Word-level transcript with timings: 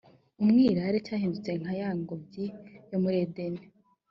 umwirare 0.41 0.97
cyahindutse 1.05 1.51
nka 1.61 1.73
ya 1.81 1.89
ngobyi 1.99 2.45
yo 2.91 2.97
muri 3.03 3.17
edeni 3.25 3.61